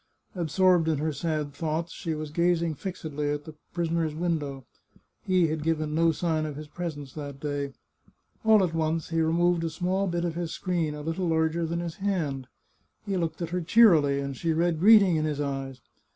Absorbed 0.33 0.87
in 0.87 0.97
her 0.97 1.13
sad 1.13 1.53
thoughts, 1.53 1.91
she 1.93 2.15
was 2.15 2.31
gazing 2.31 2.73
fixedly 2.73 3.29
at 3.29 3.45
the 3.45 3.53
prisoner's 3.71 4.15
window. 4.15 4.65
He 5.27 5.49
had 5.49 5.61
given 5.61 5.93
no 5.93 6.11
sign 6.11 6.47
of 6.47 6.55
his 6.55 6.67
presence 6.67 7.13
that 7.13 7.39
day. 7.39 7.73
All 8.43 8.63
at 8.63 8.73
once 8.73 9.09
he 9.09 9.21
re 9.21 9.31
moved 9.31 9.63
a 9.63 9.69
small 9.69 10.07
bit 10.07 10.25
of 10.25 10.33
his 10.33 10.51
screen, 10.55 10.95
a 10.95 11.01
little 11.03 11.27
larger 11.27 11.67
than 11.67 11.81
his 11.81 11.97
hand. 11.97 12.47
He 13.05 13.15
looked 13.15 13.43
at 13.43 13.49
her 13.49 13.61
cheerily, 13.61 14.19
and 14.19 14.35
she 14.35 14.53
read 14.53 14.79
greeting 14.79 15.17
in 15.17 15.25
his 15.25 15.39
eyes. 15.39 15.81